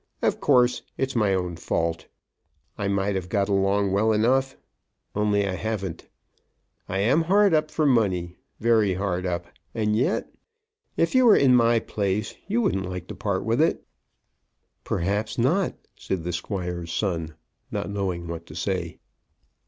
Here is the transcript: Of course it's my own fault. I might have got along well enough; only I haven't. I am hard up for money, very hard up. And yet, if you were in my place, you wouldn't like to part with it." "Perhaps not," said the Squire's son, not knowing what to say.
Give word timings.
Of 0.23 0.39
course 0.39 0.81
it's 0.97 1.15
my 1.15 1.35
own 1.35 1.55
fault. 1.57 2.07
I 2.75 2.87
might 2.87 3.13
have 3.13 3.29
got 3.29 3.49
along 3.49 3.91
well 3.91 4.11
enough; 4.11 4.57
only 5.13 5.47
I 5.47 5.53
haven't. 5.53 6.07
I 6.89 6.97
am 7.01 7.21
hard 7.21 7.53
up 7.53 7.69
for 7.69 7.85
money, 7.85 8.35
very 8.59 8.95
hard 8.95 9.27
up. 9.27 9.45
And 9.75 9.95
yet, 9.95 10.33
if 10.97 11.13
you 11.13 11.23
were 11.27 11.35
in 11.37 11.55
my 11.55 11.77
place, 11.77 12.33
you 12.47 12.63
wouldn't 12.63 12.89
like 12.89 13.05
to 13.09 13.15
part 13.15 13.45
with 13.45 13.61
it." 13.61 13.85
"Perhaps 14.83 15.37
not," 15.37 15.75
said 15.95 16.23
the 16.23 16.33
Squire's 16.33 16.91
son, 16.91 17.35
not 17.69 17.87
knowing 17.91 18.27
what 18.27 18.47
to 18.47 18.55
say. 18.55 18.97